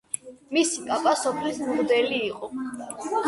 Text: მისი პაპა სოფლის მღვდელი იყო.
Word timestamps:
მისი 0.55 0.79
პაპა 0.87 1.13
სოფლის 1.19 1.61
მღვდელი 1.67 2.19
იყო. 2.31 2.51